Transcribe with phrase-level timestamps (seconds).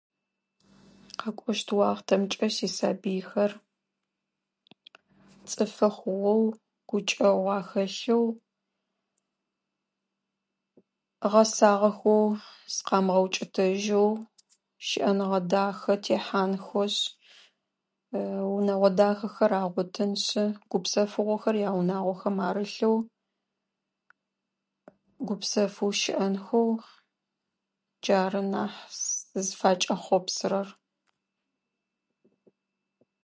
[1.19, 3.51] Къэкӏощт уахтэмкӏэ сисабыйхэр
[5.49, 6.43] цӏыфы хъугъэу,
[6.89, 8.25] гукӏэ уахэлъэу,
[11.31, 12.25] гъэсагъэхэу,
[12.73, 14.09] сыкъэмыгъэӏукӏытэжьэу
[14.87, 16.97] шӏэныгъэ дахэ тихьанхошъ,
[18.55, 22.95] унэгъо дахэхэр агъотыншъы, гупсэфыгъохэр яунагъохэм арылъэу,
[25.27, 26.69] гупсэфэу шӏыӏэнхэу
[28.01, 30.69] джары нахь сызфэкӏэхопсырэр.